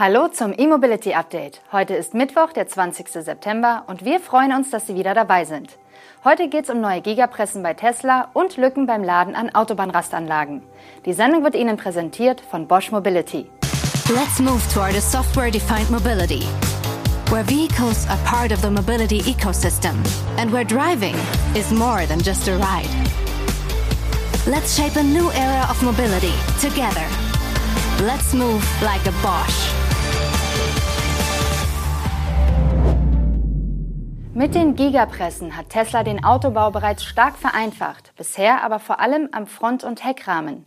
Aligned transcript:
Hallo 0.00 0.28
zum 0.28 0.54
E-Mobility 0.56 1.12
Update. 1.12 1.60
Heute 1.72 1.92
ist 1.92 2.14
Mittwoch, 2.14 2.54
der 2.54 2.66
20. 2.66 3.06
September 3.06 3.84
und 3.86 4.02
wir 4.02 4.18
freuen 4.18 4.50
uns, 4.50 4.70
dass 4.70 4.86
Sie 4.86 4.94
wieder 4.94 5.12
dabei 5.12 5.44
sind. 5.44 5.76
Heute 6.24 6.48
geht 6.48 6.64
es 6.64 6.70
um 6.70 6.80
neue 6.80 7.02
Gigapressen 7.02 7.62
bei 7.62 7.74
Tesla 7.74 8.30
und 8.32 8.56
Lücken 8.56 8.86
beim 8.86 9.04
Laden 9.04 9.34
an 9.34 9.54
Autobahnrastanlagen. 9.54 10.62
Die 11.04 11.12
Sendung 11.12 11.44
wird 11.44 11.54
Ihnen 11.54 11.76
präsentiert 11.76 12.40
von 12.40 12.66
Bosch 12.66 12.90
Mobility. 12.90 13.50
Let's 14.08 14.40
move 14.40 14.62
toward 14.72 14.96
a 14.96 15.02
software-defined 15.02 15.90
mobility, 15.90 16.48
where 17.28 17.44
vehicles 17.44 18.08
are 18.08 18.18
part 18.24 18.52
of 18.52 18.62
the 18.62 18.70
mobility 18.70 19.20
ecosystem 19.30 19.96
and 20.38 20.50
where 20.50 20.64
driving 20.64 21.14
is 21.54 21.70
more 21.72 22.06
than 22.06 22.20
just 22.22 22.48
a 22.48 22.56
ride. 22.56 22.88
Let's 24.46 24.74
shape 24.74 24.96
a 24.96 25.02
new 25.02 25.30
era 25.32 25.66
of 25.68 25.82
mobility 25.82 26.32
together. 26.58 27.06
Let's 28.00 28.32
move 28.32 28.64
like 28.80 29.04
a 29.06 29.12
Bosch. 29.20 29.79
Mit 34.40 34.54
den 34.54 34.74
Gigapressen 34.74 35.54
hat 35.54 35.68
Tesla 35.68 36.02
den 36.02 36.24
Autobau 36.24 36.70
bereits 36.70 37.04
stark 37.04 37.36
vereinfacht, 37.36 38.09
bisher 38.20 38.62
aber 38.62 38.80
vor 38.80 39.00
allem 39.00 39.30
am 39.32 39.46
Front- 39.46 39.82
und 39.82 40.04
Heckrahmen. 40.04 40.66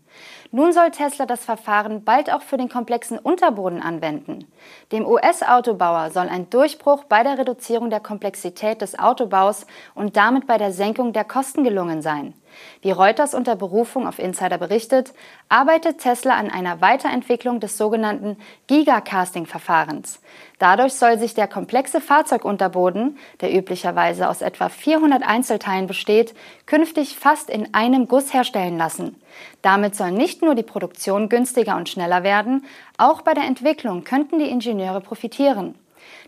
Nun 0.52 0.73
soll 0.73 0.89
Tesla 0.89 1.27
das 1.27 1.45
Verfahren 1.45 2.03
bald 2.03 2.31
auch 2.34 2.41
für 2.41 2.57
den 2.57 2.67
komplexen 2.67 3.20
Unterboden 3.20 3.80
anwenden. 3.80 4.52
Dem 4.91 5.05
US-Autobauer 5.05 6.09
soll 6.09 6.30
ein 6.30 6.49
Durchbruch 6.49 7.03
bei 7.03 7.21
der 7.21 7.38
Reduzierung 7.38 7.91
der 7.91 7.99
Komplexität 7.99 8.81
des 8.81 8.97
Autobaus 8.97 9.67
und 9.94 10.17
damit 10.17 10.47
bei 10.47 10.58
der 10.58 10.71
Senkung 10.71 11.13
der 11.13 11.25
Kosten 11.25 11.63
gelungen 11.63 12.02
sein. 12.02 12.34
Wie 12.81 12.91
Reuters 12.91 13.34
unter 13.34 13.55
Berufung 13.55 14.08
auf 14.08 14.20
Insider 14.20 14.58
berichtet, 14.58 15.13
arbeitet 15.49 15.99
Tesla 15.99 16.35
an 16.35 16.52
einer 16.52 16.81
Weiterentwicklung 16.81 17.59
des 17.59 17.77
sogenannten 17.77 18.38
Gigacasting-Verfahrens. 18.67 20.22
Dadurch 20.59 20.94
soll 20.94 21.17
sich 21.17 21.33
der 21.33 21.47
komplexe 21.47 21.99
Fahrzeugunterboden, 21.99 23.17
der 23.41 23.53
üblicherweise 23.56 24.30
aus 24.30 24.41
etwa 24.41 24.69
400 24.69 25.23
Einzelteilen 25.23 25.88
besteht, 25.88 26.35
künftig 26.67 27.17
fast 27.17 27.42
in 27.49 27.73
einem 27.73 28.08
Guss 28.08 28.33
herstellen 28.33 28.77
lassen. 28.77 29.16
Damit 29.61 29.95
soll 29.95 30.11
nicht 30.11 30.41
nur 30.41 30.55
die 30.55 30.63
Produktion 30.63 31.30
günstiger 31.30 31.75
und 31.75 31.89
schneller 31.89 32.23
werden, 32.23 32.66
auch 32.97 33.22
bei 33.22 33.33
der 33.33 33.45
Entwicklung 33.45 34.03
könnten 34.03 34.39
die 34.39 34.50
Ingenieure 34.50 35.02
profitieren. 35.02 35.75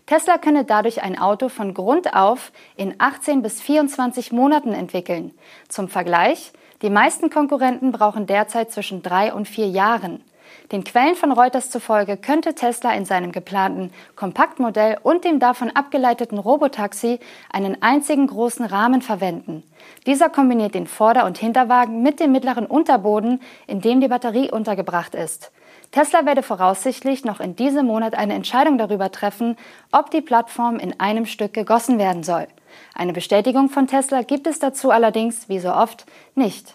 Tesla 0.06 0.38
könne 0.38 0.64
dadurch 0.64 1.02
ein 1.02 1.18
Auto 1.18 1.48
von 1.48 1.74
Grund 1.74 2.14
auf 2.14 2.52
in 2.76 2.94
18 2.98 3.42
bis 3.42 3.60
24 3.60 4.32
Monaten 4.32 4.72
entwickeln. 4.72 5.32
Zum 5.68 5.88
Vergleich, 5.88 6.52
die 6.82 6.90
meisten 6.90 7.30
Konkurrenten 7.30 7.90
brauchen 7.90 8.26
derzeit 8.26 8.70
zwischen 8.70 9.02
drei 9.02 9.32
und 9.32 9.48
vier 9.48 9.68
Jahren. 9.68 10.22
Den 10.72 10.84
Quellen 10.84 11.14
von 11.14 11.32
Reuters 11.32 11.70
zufolge 11.70 12.16
könnte 12.16 12.54
Tesla 12.54 12.92
in 12.94 13.04
seinem 13.04 13.32
geplanten 13.32 13.92
Kompaktmodell 14.16 14.98
und 15.02 15.24
dem 15.24 15.38
davon 15.38 15.70
abgeleiteten 15.70 16.38
Robotaxi 16.38 17.20
einen 17.52 17.82
einzigen 17.82 18.26
großen 18.26 18.64
Rahmen 18.64 19.02
verwenden. 19.02 19.62
Dieser 20.06 20.28
kombiniert 20.28 20.74
den 20.74 20.86
Vorder- 20.86 21.26
und 21.26 21.38
Hinterwagen 21.38 22.02
mit 22.02 22.20
dem 22.20 22.32
mittleren 22.32 22.66
Unterboden, 22.66 23.40
in 23.66 23.80
dem 23.80 24.00
die 24.00 24.08
Batterie 24.08 24.50
untergebracht 24.50 25.14
ist. 25.14 25.52
Tesla 25.92 26.26
werde 26.26 26.42
voraussichtlich 26.42 27.24
noch 27.24 27.40
in 27.40 27.56
diesem 27.56 27.86
Monat 27.86 28.14
eine 28.16 28.34
Entscheidung 28.34 28.76
darüber 28.78 29.10
treffen, 29.12 29.56
ob 29.92 30.10
die 30.10 30.20
Plattform 30.20 30.78
in 30.78 30.98
einem 31.00 31.26
Stück 31.26 31.54
gegossen 31.54 31.98
werden 31.98 32.22
soll. 32.22 32.48
Eine 32.94 33.12
Bestätigung 33.12 33.68
von 33.68 33.86
Tesla 33.86 34.22
gibt 34.22 34.46
es 34.46 34.58
dazu 34.58 34.90
allerdings, 34.90 35.48
wie 35.48 35.58
so 35.58 35.72
oft, 35.72 36.06
nicht. 36.34 36.74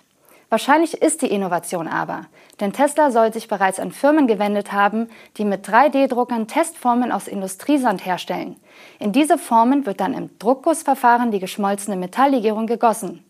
Wahrscheinlich 0.52 1.02
ist 1.02 1.22
die 1.22 1.32
Innovation 1.32 1.88
aber, 1.88 2.26
denn 2.60 2.74
Tesla 2.74 3.10
soll 3.10 3.32
sich 3.32 3.48
bereits 3.48 3.80
an 3.80 3.94
Firmen 3.94 4.28
gewendet 4.28 4.74
haben, 4.74 5.08
die 5.38 5.46
mit 5.46 5.66
3D-Druckern 5.66 6.46
Testformen 6.46 7.14
aus 7.14 7.30
Industriesand 7.30 8.06
herstellen. 8.06 8.58
In 9.00 9.14
diese 9.14 9.38
Formen 9.38 9.86
wird 9.86 10.02
dann 10.02 10.14
im 10.14 10.38
Druckgussverfahren 10.40 11.32
die 11.32 11.40
geschmolzene 11.40 11.96
Metalllegierung 11.96 12.68
gegossen. 12.68 13.24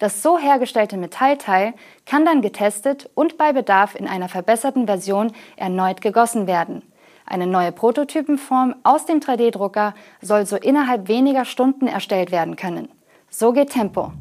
Das 0.00 0.22
so 0.22 0.38
hergestellte 0.38 0.98
Metallteil 0.98 1.72
kann 2.04 2.26
dann 2.26 2.42
getestet 2.42 3.08
und 3.14 3.38
bei 3.38 3.54
Bedarf 3.54 3.94
in 3.94 4.06
einer 4.06 4.28
verbesserten 4.28 4.84
Version 4.84 5.32
erneut 5.56 6.02
gegossen 6.02 6.46
werden. 6.46 6.82
Eine 7.24 7.46
neue 7.46 7.72
Prototypenform 7.72 8.74
aus 8.82 9.06
dem 9.06 9.20
3D-Drucker 9.20 9.94
soll 10.20 10.44
so 10.44 10.56
innerhalb 10.56 11.08
weniger 11.08 11.46
Stunden 11.46 11.86
erstellt 11.86 12.30
werden 12.30 12.56
können. 12.56 12.90
So 13.30 13.54
geht 13.54 13.70
Tempo. 13.70 14.12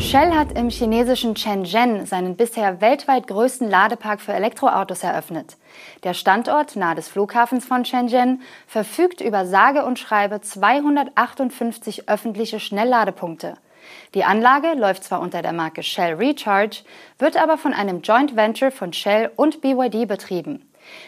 Shell 0.00 0.32
hat 0.32 0.56
im 0.56 0.70
chinesischen 0.70 1.34
Shenzhen 1.34 2.06
seinen 2.06 2.36
bisher 2.36 2.80
weltweit 2.80 3.26
größten 3.26 3.68
Ladepark 3.68 4.20
für 4.20 4.32
Elektroautos 4.32 5.02
eröffnet. 5.02 5.56
Der 6.04 6.14
Standort 6.14 6.76
nahe 6.76 6.94
des 6.94 7.08
Flughafens 7.08 7.66
von 7.66 7.84
Shenzhen 7.84 8.42
verfügt 8.68 9.20
über 9.20 9.44
sage 9.44 9.84
und 9.84 9.98
schreibe 9.98 10.40
258 10.40 12.08
öffentliche 12.08 12.60
Schnellladepunkte. 12.60 13.56
Die 14.14 14.22
Anlage 14.22 14.74
läuft 14.74 15.02
zwar 15.02 15.20
unter 15.20 15.42
der 15.42 15.52
Marke 15.52 15.82
Shell 15.82 16.14
Recharge, 16.14 16.84
wird 17.18 17.36
aber 17.36 17.58
von 17.58 17.72
einem 17.72 18.00
Joint 18.02 18.36
Venture 18.36 18.70
von 18.70 18.92
Shell 18.92 19.32
und 19.34 19.60
BYD 19.60 20.06
betrieben. 20.06 20.64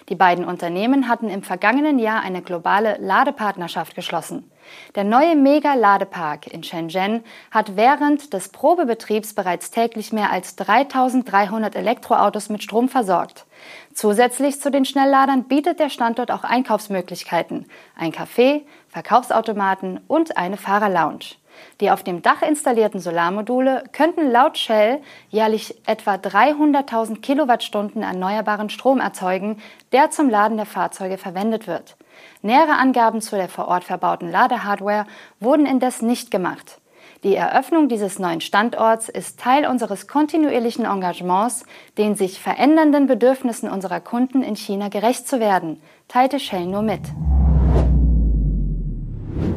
Die 0.09 0.17
beiden 0.17 0.45
Unternehmen 0.45 1.09
hatten 1.09 1.31
im 1.31 1.43
vergangenen 1.43 1.99
Jahr 1.99 2.23
eine 2.23 2.43
globale 2.43 2.97
Ladepartnerschaft 2.99 3.95
geschlossen. 3.95 4.51
Der 4.95 5.05
neue 5.05 5.37
Mega-Ladepark 5.37 6.47
in 6.47 6.63
Shenzhen 6.63 7.25
hat 7.51 7.77
während 7.77 8.33
des 8.33 8.49
Probebetriebs 8.49 9.35
bereits 9.35 9.71
täglich 9.71 10.13
mehr 10.13 10.31
als 10.31 10.57
3300 10.57 11.77
Elektroautos 11.77 12.49
mit 12.49 12.63
Strom 12.63 12.89
versorgt. 12.89 13.47
Zusätzlich 13.95 14.61
zu 14.61 14.71
den 14.71 14.85
Schnellladern 14.85 15.45
bietet 15.45 15.81
der 15.81 15.91
Standort 15.91 16.31
auch 16.31 16.45
Einkaufsmöglichkeiten, 16.45 17.67
ein 17.97 18.13
Café, 18.13 18.63
Verkaufsautomaten 18.89 20.01
und 20.09 20.37
eine 20.37 20.57
Fahrerlounge. 20.57 21.37
Die 21.81 21.91
auf 21.91 22.03
dem 22.03 22.23
Dach 22.23 22.43
installierten 22.43 23.01
Solarmodule 23.01 23.85
könnten 23.93 24.31
laut 24.31 24.59
Shell 24.59 25.01
jährlich 25.29 25.77
etwa 25.87 26.15
300.000 26.15 27.21
Kilowattstunden 27.21 28.03
erneuerbaren 28.03 28.71
Strom 28.71 29.01
erzeugen, 29.01 29.61
der 29.93 30.11
zum 30.11 30.29
Laden 30.29 30.57
der 30.57 30.67
Fahrzeuge 30.67 31.19
verwendet 31.19 31.67
wird. 31.67 31.97
Nähere 32.43 32.79
Angaben 32.79 33.21
zu 33.21 33.37
der 33.37 33.49
vor 33.49 33.69
Ort 33.69 33.85
verbauten 33.85 34.31
Ladehardware 34.31 35.07
wurden 35.41 35.67
indes 35.67 36.03
nicht 36.03 36.31
gemacht. 36.31 36.81
Die 37.23 37.35
Eröffnung 37.35 37.89
dieses 37.89 38.19
neuen 38.19 38.41
Standorts 38.41 39.11
ist 39.11 39.39
Teil 39.39 39.67
unseres 39.67 40.09
kontinuierlichen 40.09 40.87
Engagements, 40.87 41.65
den 41.99 42.15
sich 42.15 42.41
verändernden 42.41 43.07
Bedürfnissen 43.07 43.69
unserer 43.69 44.01
Kunden 44.01 44.43
in 44.43 44.57
China 44.57 44.89
gerecht 44.89 45.29
zu 45.29 45.39
werden, 45.39 45.83
teilte 46.09 46.41
Shell 46.41 46.65
nur 46.65 46.81
mit. 46.81 47.03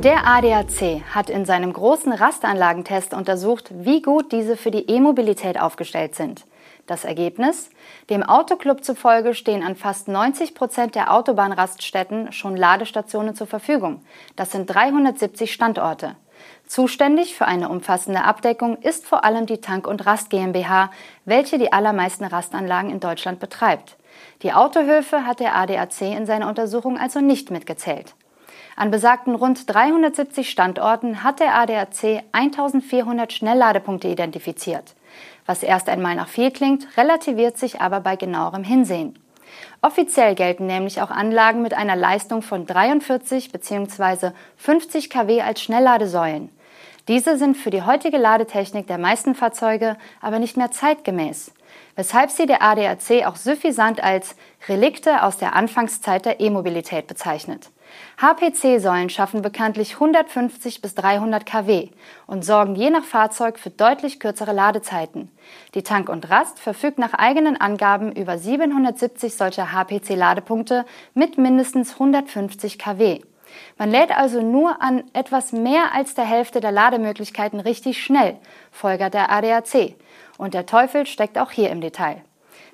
Der 0.03 0.28
ADAC 0.28 1.01
hat 1.16 1.30
in 1.30 1.45
seinem 1.45 1.72
großen 1.72 2.12
Rastanlagentest 2.12 3.13
untersucht, 3.13 3.72
wie 3.74 4.01
gut 4.01 4.34
diese 4.34 4.57
für 4.57 4.69
die 4.69 4.90
E-Mobilität 4.90 5.57
aufgestellt 5.57 6.16
sind. 6.16 6.45
Das 6.86 7.06
Ergebnis? 7.06 7.70
Dem 8.10 8.24
Autoclub 8.24 8.84
zufolge 8.84 9.36
stehen 9.36 9.64
an 9.64 9.78
fast 9.78 10.10
90 10.10 10.54
Prozent 10.54 10.96
der 10.96 11.14
Autobahnraststätten 11.14 12.34
schon 12.34 12.58
Ladestationen 12.58 13.36
zur 13.36 13.48
Verfügung. 13.48 14.04
Das 14.36 14.52
sind 14.52 14.66
370 14.66 15.54
Standorte. 15.54 16.18
Zuständig 16.68 17.36
für 17.36 17.46
eine 17.46 17.70
umfassende 17.70 18.24
Abdeckung 18.24 18.78
ist 18.78 19.06
vor 19.06 19.24
allem 19.24 19.46
die 19.46 19.62
Tank- 19.62 19.88
und 19.88 20.06
Rast 20.06 20.30
GmbH, 20.30 20.92
welche 21.24 21.58
die 21.58 21.72
allermeisten 21.72 22.26
Rastanlagen 22.26 22.90
in 22.90 23.00
Deutschland 23.00 23.40
betreibt. 23.40 23.96
Die 24.42 24.52
Autohöfe 24.52 25.26
hat 25.26 25.40
der 25.40 25.56
ADAC 25.56 26.02
in 26.02 26.26
seiner 26.26 26.50
Untersuchung 26.50 26.98
also 26.98 27.22
nicht 27.22 27.50
mitgezählt. 27.50 28.14
An 28.76 28.92
besagten 28.92 29.36
rund 29.36 29.72
370 29.74 30.50
Standorten 30.50 31.24
hat 31.24 31.40
der 31.40 31.56
ADAC 31.56 32.24
1400 32.32 33.32
Schnellladepunkte 33.32 34.08
identifiziert. 34.08 34.96
Was 35.46 35.63
erst 35.63 35.90
einmal 35.90 36.16
nach 36.16 36.28
viel 36.28 36.51
klingt, 36.51 36.97
relativiert 36.97 37.57
sich 37.57 37.81
aber 37.81 38.00
bei 38.00 38.16
genauerem 38.16 38.63
Hinsehen. 38.63 39.19
Offiziell 39.81 40.35
gelten 40.35 40.65
nämlich 40.65 41.01
auch 41.01 41.12
Anlagen 41.12 41.62
mit 41.62 41.74
einer 41.74 41.95
Leistung 41.95 42.42
von 42.42 42.65
43 42.65 43.51
bzw. 43.51 44.31
50 44.57 45.10
kW 45.10 45.42
als 45.42 45.62
Schnellladesäulen. 45.62 46.50
Diese 47.10 47.38
sind 47.38 47.57
für 47.57 47.69
die 47.69 47.81
heutige 47.81 48.18
Ladetechnik 48.18 48.88
der 48.88 48.98
meisten 48.98 49.36
Fahrzeuge 49.36 49.98
aber 50.21 50.39
nicht 50.39 50.56
mehr 50.56 50.71
zeitgemäß, 50.71 51.51
weshalb 51.98 52.31
sie 52.31 52.45
der 52.45 52.62
ADAC 52.62 53.25
auch 53.25 53.36
suffisant 53.36 54.01
als 54.01 54.36
Relikte 54.69 55.24
aus 55.24 55.38
der 55.38 55.54
Anfangszeit 55.54 56.25
der 56.25 56.39
E-Mobilität 56.39 57.07
bezeichnet. 57.07 57.69
HPC-Säulen 58.18 59.10
schaffen 59.10 59.42
bekanntlich 59.42 59.95
150 59.95 60.81
bis 60.81 60.95
300 60.95 61.45
kW 61.45 61.90
und 62.28 62.45
sorgen 62.45 62.75
je 62.75 62.90
nach 62.90 63.04
Fahrzeug 63.04 63.60
für 63.60 63.69
deutlich 63.69 64.19
kürzere 64.19 64.54
Ladezeiten. 64.54 65.30
Die 65.74 65.84
Tank 65.84 66.10
und 66.10 66.30
Rast 66.30 66.60
verfügt 66.60 67.00
nach 67.00 67.13
eigenen 67.13 67.60
Angaben 67.60 68.12
über 68.12 68.38
770 68.38 69.36
solcher 69.36 69.72
HPC-Ladepunkte 69.72 70.86
mit 71.13 71.38
mindestens 71.38 71.94
150 71.94 72.80
kW. 72.80 73.22
Man 73.78 73.92
lädt 73.92 74.16
also 74.16 74.42
nur 74.42 74.81
an 74.81 75.04
etwas 75.13 75.51
mehr 75.51 75.94
als 75.94 76.16
der 76.16 76.25
Hälfte 76.25 76.60
der 76.62 76.72
Lademöglichkeiten 76.72 77.60
richtig 77.60 78.04
schnell, 78.04 78.38
folgert 78.72 79.13
der 79.13 79.31
ADAC. 79.31 79.95
Und 80.38 80.54
der 80.54 80.66
Teufel 80.66 81.06
steckt 81.06 81.38
auch 81.38 81.51
hier 81.51 81.69
im 81.69 81.81
Detail. 81.81 82.24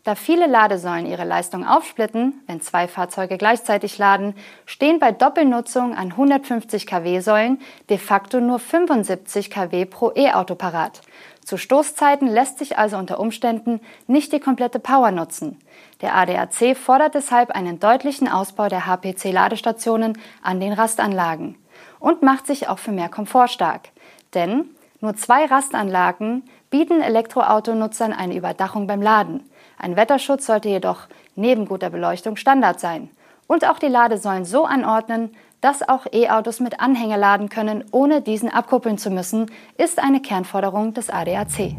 Da 0.04 0.16
viele 0.16 0.48
Ladesäulen 0.48 1.06
ihre 1.06 1.26
Leistung 1.26 1.68
aufsplitten, 1.68 2.42
wenn 2.48 2.62
zwei 2.62 2.88
Fahrzeuge 2.88 3.38
gleichzeitig 3.38 3.98
laden, 3.98 4.34
stehen 4.66 5.00
bei 5.00 5.12
Doppelnutzung 5.12 5.96
an 5.96 6.12
150 6.12 6.88
kW-Säulen 6.88 7.60
de 7.90 7.98
facto 7.98 8.40
nur 8.40 8.60
75 8.60 9.50
kW 9.50 9.86
pro 9.86 10.12
E-Auto 10.16 10.56
parat. 10.56 11.02
Zu 11.44 11.58
Stoßzeiten 11.58 12.28
lässt 12.28 12.60
sich 12.60 12.78
also 12.78 12.98
unter 12.98 13.20
Umständen 13.20 13.82
nicht 14.08 14.32
die 14.32 14.40
komplette 14.40 14.80
Power 14.80 15.12
nutzen. 15.12 15.58
Der 16.02 16.16
ADAC 16.16 16.78
fordert 16.78 17.16
deshalb 17.16 17.52
einen 17.52 17.80
deutlichen 17.80 18.30
Ausbau 18.30 18.70
der 18.70 18.86
HPC-Ladestationen 18.86 20.18
an 20.42 20.60
den 20.60 20.74
Rastanlagen 20.74 21.58
und 22.00 22.22
macht 22.22 22.48
sich 22.48 22.70
auch 22.70 22.80
für 22.80 22.92
mehr 22.92 23.10
Komfort 23.10 23.50
stark. 23.50 23.90
Denn 24.34 24.70
nur 25.02 25.16
zwei 25.16 25.46
Rastanlagen 25.46 26.44
bieten 26.70 27.02
Elektroautonutzern 27.02 28.14
eine 28.14 28.36
Überdachung 28.36 28.86
beim 28.86 29.02
Laden. 29.02 29.49
Ein 29.82 29.96
Wetterschutz 29.96 30.46
sollte 30.46 30.68
jedoch 30.68 31.08
neben 31.36 31.66
guter 31.66 31.90
Beleuchtung 31.90 32.36
Standard 32.36 32.82
sein. 32.82 33.10
Und 33.48 33.66
auch 33.66 33.80
die 33.80 33.88
Ladesäulen 33.88 34.44
so 34.44 34.66
anordnen, 34.66 35.32
dass 35.62 35.88
auch 35.88 36.06
E-Autos 36.12 36.60
mit 36.60 36.82
Anhänger 36.82 37.18
laden 37.18 37.48
können, 37.48 37.86
ohne 37.92 38.22
diesen 38.22 38.50
abkuppeln 38.50 38.98
zu 38.98 39.10
müssen, 39.10 39.50
ist 39.78 39.98
eine 40.00 40.22
Kernforderung 40.22 40.94
des 40.94 41.10
ADAC. 41.10 41.78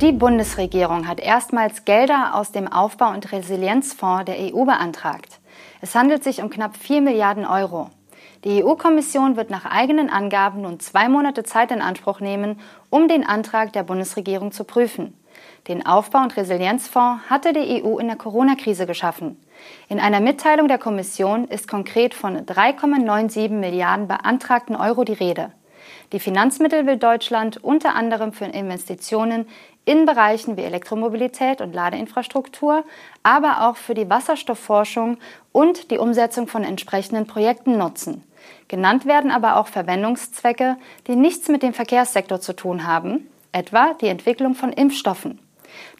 Die 0.00 0.12
Bundesregierung 0.12 1.06
hat 1.06 1.20
erstmals 1.20 1.84
Gelder 1.84 2.34
aus 2.34 2.50
dem 2.50 2.66
Aufbau- 2.66 3.12
und 3.12 3.30
Resilienzfonds 3.30 4.24
der 4.24 4.36
EU 4.38 4.64
beantragt. 4.64 5.40
Es 5.82 5.94
handelt 5.94 6.24
sich 6.24 6.42
um 6.42 6.48
knapp 6.48 6.76
4 6.76 7.02
Milliarden 7.02 7.44
Euro. 7.44 7.90
Die 8.44 8.64
EU-Kommission 8.64 9.36
wird 9.36 9.50
nach 9.50 9.66
eigenen 9.66 10.08
Angaben 10.08 10.62
nun 10.62 10.80
zwei 10.80 11.08
Monate 11.10 11.44
Zeit 11.44 11.70
in 11.70 11.82
Anspruch 11.82 12.20
nehmen, 12.20 12.58
um 12.88 13.08
den 13.08 13.26
Antrag 13.26 13.74
der 13.74 13.82
Bundesregierung 13.82 14.50
zu 14.50 14.64
prüfen. 14.64 15.14
Den 15.68 15.86
Aufbau- 15.86 16.22
und 16.22 16.36
Resilienzfonds 16.36 17.30
hatte 17.30 17.54
die 17.54 17.82
EU 17.82 17.98
in 17.98 18.08
der 18.08 18.16
Corona-Krise 18.16 18.86
geschaffen. 18.86 19.38
In 19.88 19.98
einer 19.98 20.20
Mitteilung 20.20 20.68
der 20.68 20.76
Kommission 20.76 21.48
ist 21.48 21.68
konkret 21.68 22.12
von 22.12 22.36
3,97 22.36 23.48
Milliarden 23.48 24.06
beantragten 24.06 24.76
Euro 24.76 25.04
die 25.04 25.14
Rede. 25.14 25.52
Die 26.12 26.20
Finanzmittel 26.20 26.86
will 26.86 26.98
Deutschland 26.98 27.64
unter 27.64 27.94
anderem 27.94 28.34
für 28.34 28.44
Investitionen 28.44 29.46
in 29.86 30.04
Bereichen 30.04 30.58
wie 30.58 30.62
Elektromobilität 30.62 31.62
und 31.62 31.74
Ladeinfrastruktur, 31.74 32.84
aber 33.22 33.66
auch 33.68 33.76
für 33.76 33.94
die 33.94 34.08
Wasserstoffforschung 34.08 35.16
und 35.52 35.90
die 35.90 35.98
Umsetzung 35.98 36.46
von 36.46 36.62
entsprechenden 36.62 37.26
Projekten 37.26 37.78
nutzen. 37.78 38.22
Genannt 38.68 39.06
werden 39.06 39.30
aber 39.30 39.56
auch 39.56 39.68
Verwendungszwecke, 39.68 40.76
die 41.06 41.16
nichts 41.16 41.48
mit 41.48 41.62
dem 41.62 41.72
Verkehrssektor 41.72 42.40
zu 42.40 42.54
tun 42.54 42.86
haben, 42.86 43.26
etwa 43.52 43.94
die 43.94 44.08
Entwicklung 44.08 44.54
von 44.54 44.72
Impfstoffen. 44.72 45.38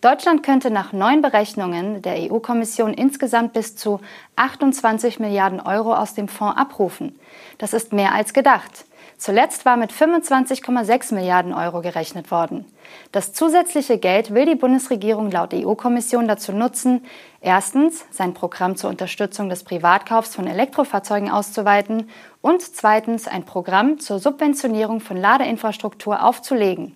Deutschland 0.01 0.43
könnte 0.43 0.71
nach 0.71 0.93
neuen 0.93 1.23
Berechnungen 1.23 2.03
der 2.03 2.31
EU-Kommission 2.31 2.95
insgesamt 2.95 3.53
bis 3.53 3.77
zu 3.77 4.01
28 4.37 5.21
Milliarden 5.21 5.61
Euro 5.61 5.95
aus 5.95 6.15
dem 6.15 6.29
Fonds 6.29 6.57
abrufen. 6.57 7.19
Das 7.59 7.73
ist 7.73 7.93
mehr 7.93 8.13
als 8.13 8.33
gedacht. 8.33 8.85
Zuletzt 9.17 9.65
war 9.65 9.77
mit 9.77 9.93
25,6 9.93 11.15
Milliarden 11.15 11.55
Euro 11.55 11.81
gerechnet 11.81 12.31
worden. 12.31 12.67
Das 13.13 13.33
zusätzliche 13.33 13.99
Geld 13.99 14.35
will 14.35 14.47
die 14.47 14.55
Bundesregierung 14.55 15.31
laut 15.31 15.55
EU-Kommission 15.55 16.29
dazu 16.29 16.53
nutzen, 16.53 17.05
erstens 17.41 18.05
sein 18.11 18.35
Programm 18.35 18.77
zur 18.77 18.91
Unterstützung 18.91 19.49
des 19.49 19.65
Privatkaufs 19.65 20.35
von 20.35 20.47
Elektrofahrzeugen 20.47 21.31
auszuweiten 21.31 22.09
und 22.41 22.63
zweitens 22.63 23.27
ein 23.27 23.45
Programm 23.45 23.99
zur 23.99 24.19
Subventionierung 24.19 25.01
von 25.01 25.17
Ladeinfrastruktur 25.17 26.23
aufzulegen. 26.23 26.95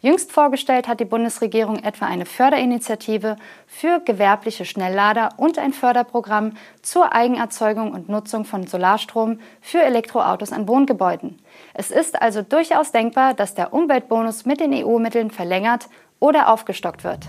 Jüngst 0.00 0.32
vorgestellt 0.32 0.86
hat 0.86 1.00
die 1.00 1.04
Bundesregierung 1.04 1.82
etwa 1.82 2.06
eine 2.06 2.24
Förderinitiative 2.24 3.36
für 3.66 4.00
gewerbliche 4.00 4.64
Schnelllader 4.64 5.30
und 5.36 5.58
ein 5.58 5.72
Förderprogramm 5.72 6.52
zur 6.82 7.12
Eigenerzeugung 7.12 7.92
und 7.92 8.08
Nutzung 8.08 8.44
von 8.44 8.66
Solarstrom 8.66 9.40
für 9.60 9.82
Elektroautos 9.82 10.52
an 10.52 10.68
Wohngebäuden. 10.68 11.38
Es 11.74 11.90
ist 11.90 12.20
also 12.22 12.42
durchaus 12.42 12.92
denkbar, 12.92 13.34
dass 13.34 13.54
der 13.54 13.72
Umweltbonus 13.72 14.46
mit 14.46 14.60
den 14.60 14.72
EU-Mitteln 14.72 15.27
verlängert 15.30 15.88
oder 16.20 16.52
aufgestockt 16.52 17.04
wird. 17.04 17.28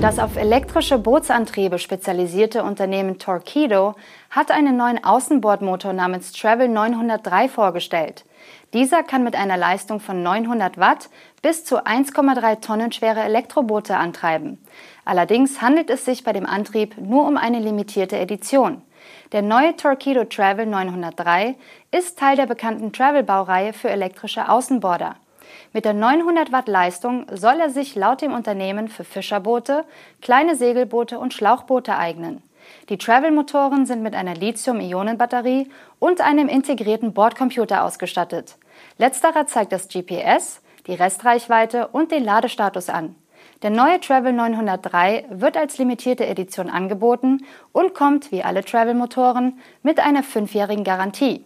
Das 0.00 0.20
auf 0.20 0.36
elektrische 0.36 0.96
Bootsantriebe 0.96 1.80
spezialisierte 1.80 2.62
Unternehmen 2.62 3.18
Torqeedo 3.18 3.96
hat 4.30 4.52
einen 4.52 4.76
neuen 4.76 5.02
Außenbordmotor 5.02 5.92
namens 5.92 6.30
Travel 6.30 6.68
903 6.68 7.48
vorgestellt. 7.48 8.24
Dieser 8.72 9.02
kann 9.02 9.24
mit 9.24 9.34
einer 9.34 9.56
Leistung 9.56 9.98
von 9.98 10.22
900 10.22 10.78
Watt 10.78 11.08
bis 11.42 11.64
zu 11.64 11.84
1,3 11.84 12.60
Tonnen 12.60 12.92
schwere 12.92 13.22
Elektroboote 13.22 13.96
antreiben. 13.96 14.64
Allerdings 15.04 15.60
handelt 15.62 15.90
es 15.90 16.04
sich 16.04 16.22
bei 16.22 16.32
dem 16.32 16.46
Antrieb 16.46 16.96
nur 16.98 17.26
um 17.26 17.36
eine 17.36 17.58
limitierte 17.58 18.18
Edition. 18.18 18.82
Der 19.32 19.42
neue 19.42 19.74
Torqeedo 19.74 20.26
Travel 20.26 20.66
903 20.66 21.56
ist 21.90 22.18
Teil 22.20 22.36
der 22.36 22.46
bekannten 22.46 22.92
Travel-Baureihe 22.92 23.72
für 23.72 23.90
elektrische 23.90 24.48
Außenborder. 24.48 25.16
Mit 25.72 25.84
der 25.84 25.94
900 25.94 26.52
Watt 26.52 26.68
Leistung 26.68 27.26
soll 27.32 27.60
er 27.60 27.70
sich 27.70 27.94
laut 27.94 28.22
dem 28.22 28.32
Unternehmen 28.32 28.88
für 28.88 29.04
Fischerboote, 29.04 29.84
kleine 30.20 30.56
Segelboote 30.56 31.18
und 31.18 31.34
Schlauchboote 31.34 31.96
eignen. 31.96 32.42
Die 32.88 32.98
Travel-Motoren 32.98 33.86
sind 33.86 34.02
mit 34.02 34.14
einer 34.14 34.34
Lithium-Ionen-Batterie 34.34 35.68
und 35.98 36.20
einem 36.20 36.48
integrierten 36.48 37.12
Bordcomputer 37.14 37.84
ausgestattet. 37.84 38.56
Letzterer 38.98 39.46
zeigt 39.46 39.72
das 39.72 39.88
GPS, 39.88 40.60
die 40.86 40.94
Restreichweite 40.94 41.88
und 41.88 42.12
den 42.12 42.24
Ladestatus 42.24 42.88
an. 42.88 43.14
Der 43.62 43.70
neue 43.70 44.00
Travel 44.00 44.32
903 44.32 45.26
wird 45.30 45.56
als 45.56 45.78
limitierte 45.78 46.26
Edition 46.26 46.70
angeboten 46.70 47.44
und 47.72 47.94
kommt, 47.94 48.30
wie 48.30 48.42
alle 48.42 48.64
Travel-Motoren, 48.64 49.58
mit 49.82 49.98
einer 49.98 50.22
fünfjährigen 50.22 50.84
Garantie. 50.84 51.44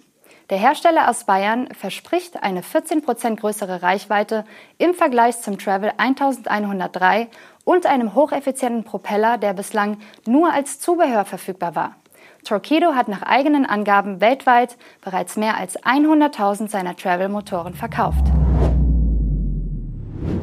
Der 0.51 0.59
Hersteller 0.59 1.09
aus 1.09 1.25
Bayern 1.25 1.69
verspricht 1.73 2.43
eine 2.43 2.63
14% 2.63 3.37
größere 3.37 3.83
Reichweite 3.83 4.45
im 4.79 4.95
Vergleich 4.95 5.41
zum 5.41 5.59
Travel 5.59 5.93
1103 5.97 7.29
und 7.65 7.87
einem 7.87 8.15
hocheffizienten 8.15 8.85
Propeller, 8.85 9.39
der 9.39 9.55
bislang 9.55 9.99
nur 10.27 10.53
als 10.53 10.81
Zubehör 10.81 11.25
verfügbar 11.25 11.75
war. 11.75 11.97
Torqeedo 12.45 12.95
hat 12.95 13.09
nach 13.09 13.23
eigenen 13.23 13.67
Angaben 13.67 14.21
weltweit 14.21 14.77
bereits 15.01 15.37
mehr 15.37 15.57
als 15.57 15.79
100.000 15.81 16.69
seiner 16.69 16.97
Travel-Motoren 16.97 17.75
verkauft. 17.75 18.27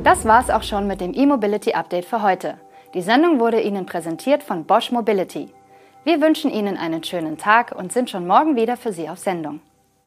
Das 0.04 0.26
war's 0.26 0.50
auch 0.50 0.64
schon 0.64 0.88
mit 0.88 1.02
dem 1.02 1.14
E-Mobility 1.14 1.74
Update 1.74 2.06
für 2.06 2.22
heute. 2.22 2.58
Die 2.94 3.02
Sendung 3.02 3.40
wurde 3.40 3.62
Ihnen 3.62 3.86
präsentiert 3.86 4.44
von 4.44 4.66
Bosch 4.66 4.92
Mobility. 4.92 5.50
Wir 6.06 6.22
wünschen 6.22 6.50
Ihnen 6.50 6.78
einen 6.78 7.04
schönen 7.04 7.38
Tag 7.38 7.76
und 7.78 7.92
sind 7.92 8.10
schon 8.10 8.26
morgen 8.26 8.56
wieder 8.56 8.78
für 8.78 8.94
Sie 8.94 9.10
auf 9.10 9.20
Sendung. 9.20 9.60